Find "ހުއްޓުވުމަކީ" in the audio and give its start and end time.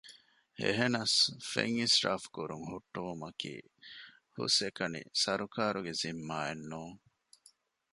2.71-3.53